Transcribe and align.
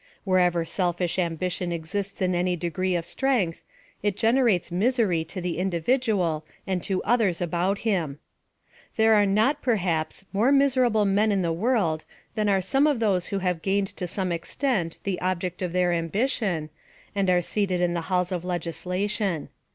Wherever 0.23 0.65
selfish 0.65 1.19
ambition 1.19 1.71
exists 1.71 2.23
in 2.23 2.33
any 2.33 2.55
degree 2.55 2.95
of 2.95 3.05
strength, 3.05 3.63
it 4.01 4.17
generates 4.17 4.71
misery 4.71 5.23
to 5.25 5.41
the 5.41 5.59
individual 5.59 6.43
and 6.65 6.81
to 6.85 7.03
others 7.03 7.39
about 7.39 7.77
him. 7.77 8.17
There 8.95 9.13
are 9.13 9.27
not, 9.27 9.61
perhaps, 9.61 10.25
more 10.33 10.51
miserable 10.51 11.05
men 11.05 11.31
in 11.31 11.43
the 11.43 11.53
world 11.53 12.03
than 12.33 12.49
are 12.49 12.61
some 12.61 12.87
of 12.87 12.99
those 12.99 13.27
who 13.27 13.37
have 13.45 13.61
gained 13.61 13.95
to 13.97 14.07
some 14.07 14.31
extent 14.31 14.97
the 15.03 15.21
object 15.21 15.61
of 15.61 15.71
their 15.71 15.93
ambition, 15.93 16.71
and 17.13 17.29
are 17.29 17.39
seated 17.43 17.79
in 17.79 17.93
the 17.93 18.01
halls 18.09 18.31
of 18.31 18.43
legislation. 18.43 19.49